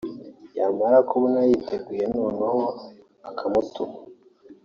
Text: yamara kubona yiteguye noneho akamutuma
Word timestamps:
yamara 0.57 0.97
kubona 1.09 1.39
yiteguye 1.49 2.03
noneho 2.15 2.61
akamutuma 3.29 3.97